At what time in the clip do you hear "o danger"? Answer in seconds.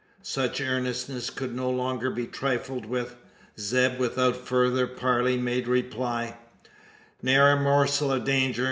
8.09-8.59